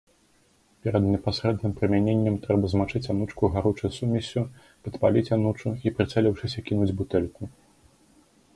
[0.85, 4.41] Перад непасрэдным прымяненнем трэба змачыць анучку гаручай сумессю,
[4.87, 7.41] падпаліць анучу, і прыцэліўшыся кінуць бутэльку.